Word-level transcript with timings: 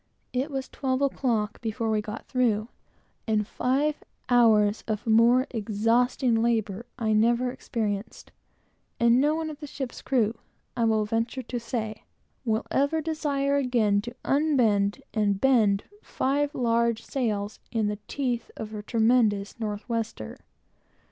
It 0.33 0.49
was 0.49 0.67
twelve 0.67 0.99
o'clock 1.03 1.61
before 1.61 1.91
we 1.91 2.01
got 2.01 2.25
through; 2.25 2.69
and 3.27 3.45
five 3.45 4.03
hours 4.29 4.83
of 4.87 5.05
more 5.05 5.45
exhausting 5.51 6.41
labor 6.41 6.87
I 6.97 7.13
never 7.13 7.51
experienced; 7.51 8.31
and 8.99 9.21
no 9.21 9.35
one 9.35 9.51
of 9.51 9.59
that 9.59 9.69
ship's 9.69 10.01
crew, 10.01 10.33
I 10.75 10.85
will 10.85 11.05
venture 11.05 11.43
to 11.43 11.59
say, 11.59 12.01
will 12.43 12.65
ever 12.71 12.99
desire 12.99 13.57
again 13.57 14.01
to 14.01 14.15
unbend 14.25 15.03
and 15.13 15.39
bend 15.39 15.83
five 16.01 16.55
large 16.55 17.03
sails, 17.05 17.59
in 17.71 17.85
the 17.85 17.99
teeth 18.07 18.49
of 18.57 18.73
a 18.73 18.81
tremendous 18.81 19.59
north 19.59 19.87
wester. 19.87 20.39